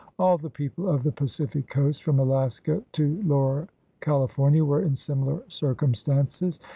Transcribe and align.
All 0.17 0.39
the 0.39 0.49
people 0.49 0.89
of 0.89 1.03
the 1.03 1.11
Pacific 1.11 1.67
coast 1.69 2.01
from 2.01 2.17
Alaska 2.17 2.81
to 2.93 3.21
Lower 3.23 3.67
California 3.99 4.65
were 4.65 4.81
in 4.81 4.95
similar 4.95 5.43
circumstances. 5.47 6.59